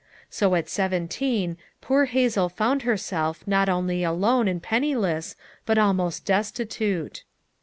So 0.31 0.55
at 0.55 0.67
seventeen 0.67 1.57
poor 1.79 2.05
Hazel 2.05 2.49
found 2.49 2.81
herself 2.81 3.45
not 3.45 3.69
only 3.69 4.03
alone 4.03 4.47
and 4.47 4.59
penni 4.59 4.95
less, 4.95 5.35
but 5.63 5.77
almost 5.77 6.25
destitute. 6.25 7.23